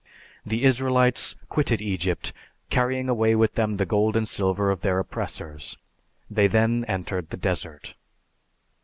The 0.43 0.63
Israelites 0.63 1.35
quitted 1.47 1.79
Egypt 1.79 2.33
carrying 2.71 3.07
away 3.07 3.35
with 3.35 3.53
them 3.53 3.77
the 3.77 3.85
gold 3.85 4.15
and 4.17 4.27
silver 4.27 4.71
of 4.71 4.81
their 4.81 4.97
oppressors. 4.97 5.77
They 6.27 6.47
then 6.47 6.85
entered 6.85 7.29
the 7.29 7.37
desert. 7.37 7.93